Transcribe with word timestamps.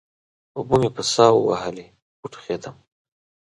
اوبه 0.57 0.75
مې 0.81 0.89
په 0.95 1.01
سا 1.11 1.25
ووهلې؛ 1.33 1.85
وټوخېدم. 2.21 2.75